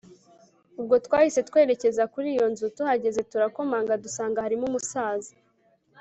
ubwo 0.79 0.95
twahise 1.05 1.39
twerekeza 1.49 2.03
kuriyo 2.13 2.45
nzu, 2.51 2.65
tuhageze 2.75 3.21
turakomanga 3.31 3.93
dusanga 4.03 4.43
harimo 4.45 4.65
umusaza 4.69 5.31